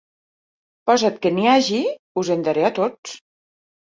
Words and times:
Posat 0.89 1.19
que 1.25 1.31
n'hi 1.35 1.45
hagi, 1.51 1.81
us 2.21 2.31
en 2.37 2.41
daré 2.47 2.65
a 2.71 2.73
tots. 2.81 3.15